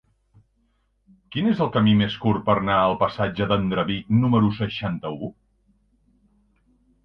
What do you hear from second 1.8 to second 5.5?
més curt per anar al passatge d'Andreví número seixanta-u?